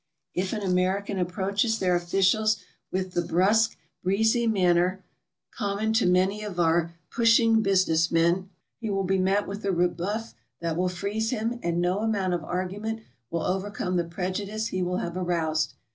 [0.33, 2.57] If an American approaches their officials
[2.91, 5.03] with the brusque, breezy manner
[5.51, 10.33] common to many of our pushing business men, he will be met with a rebuff
[10.59, 14.97] that will freeze 'him, and no amount of argument will overcome the prejudice he will
[14.97, 15.75] have aroused.